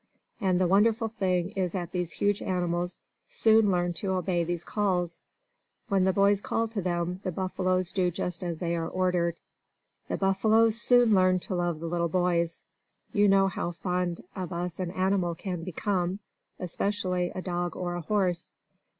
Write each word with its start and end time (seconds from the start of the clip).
And 0.39 0.59
the 0.59 0.65
wonderful 0.67 1.09
thing 1.09 1.51
is 1.51 1.73
that 1.73 1.91
these 1.91 2.13
huge 2.13 2.41
animals 2.41 3.01
soon 3.27 3.69
learn 3.69 3.93
to 4.01 4.13
obey 4.13 4.43
these 4.43 4.63
calls. 4.63 5.21
When 5.89 6.05
the 6.05 6.11
boys 6.11 6.41
call 6.41 6.67
to 6.69 6.81
them, 6.81 7.19
the 7.23 7.31
buffaloes 7.31 7.91
do 7.91 8.09
just 8.09 8.43
as 8.43 8.57
they 8.57 8.75
are 8.75 8.87
ordered. 8.87 9.35
The 10.07 10.17
buffaloes 10.17 10.81
soon 10.81 11.13
learn 11.13 11.37
to 11.41 11.53
love 11.53 11.79
the 11.79 11.85
little 11.87 12.09
boys. 12.09 12.63
You 13.13 13.27
know 13.27 13.47
how 13.47 13.73
fond 13.73 14.23
of 14.35 14.51
us 14.51 14.79
an 14.79 14.89
animal 14.89 15.35
can 15.35 15.63
become 15.63 16.17
especially 16.57 17.29
a 17.35 17.41
dog 17.43 17.75
or 17.75 17.93
a 17.93 18.01
horse. 18.01 18.55